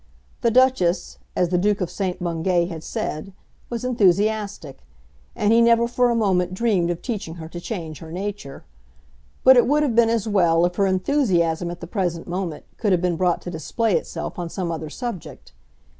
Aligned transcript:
The 0.41 0.49
Duchess, 0.49 1.19
as 1.35 1.49
the 1.49 1.59
Duke 1.59 1.79
of 1.79 1.91
St. 1.91 2.23
Bungay 2.23 2.65
had 2.65 2.83
said, 2.83 3.33
was 3.69 3.85
enthusiastic, 3.85 4.79
and 5.35 5.53
he 5.53 5.61
never 5.61 5.87
for 5.87 6.09
a 6.09 6.15
moment 6.15 6.55
dreamed 6.55 6.89
of 6.89 7.03
teaching 7.03 7.35
her 7.35 7.47
to 7.49 7.59
change 7.61 7.99
her 7.99 8.11
nature; 8.11 8.65
but 9.43 9.55
it 9.57 9.67
would 9.67 9.83
have 9.83 9.95
been 9.95 10.09
as 10.09 10.27
well 10.27 10.65
if 10.65 10.77
her 10.77 10.87
enthusiasm 10.87 11.69
at 11.69 11.81
the 11.81 11.85
present 11.85 12.27
moment 12.27 12.65
could 12.77 12.91
have 12.91 13.01
been 13.03 13.15
brought 13.15 13.43
to 13.43 13.51
display 13.51 13.95
itself 13.95 14.39
on 14.39 14.49
some 14.49 14.71
other 14.71 14.89
subject. 14.89 15.53